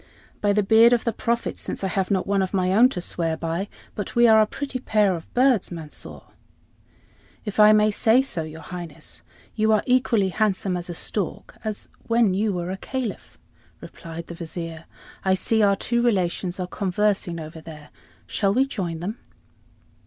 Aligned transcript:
"By 0.41 0.51
the 0.51 0.63
beard 0.63 0.93
of 0.93 1.03
the 1.03 1.13
Prophet, 1.13 1.59
since 1.59 1.83
I 1.83 1.87
have 1.89 2.09
not 2.09 2.25
one 2.25 2.41
of 2.41 2.55
my 2.55 2.73
own 2.73 2.89
to 2.89 3.01
swear 3.01 3.37
by, 3.37 3.67
but 3.93 4.15
we 4.15 4.25
are 4.27 4.41
a 4.41 4.47
pretty 4.47 4.79
pair 4.79 5.13
of 5.15 5.31
birds, 5.35 5.69
Mansor!" 5.71 6.21
"If 7.45 7.59
I 7.59 7.71
may 7.71 7.91
say 7.91 8.23
so, 8.23 8.41
your 8.41 8.63
Highness, 8.63 9.21
you 9.53 9.71
are 9.71 9.83
equally 9.85 10.29
handsome 10.29 10.75
as 10.75 10.89
a 10.89 10.95
stork 10.95 11.55
as 11.63 11.87
when 12.07 12.33
you 12.33 12.51
were 12.51 12.71
a 12.71 12.77
Caliph," 12.77 13.37
replied 13.79 14.25
the 14.25 14.33
Vizier. 14.33 14.85
"I 15.23 15.35
see 15.35 15.61
our 15.61 15.75
two 15.75 16.01
relations 16.01 16.59
are 16.59 16.65
conversing 16.65 17.39
over 17.39 17.61
there; 17.61 17.89
shall 18.25 18.55
we 18.55 18.65
join 18.65 19.01
them?" 19.01 19.19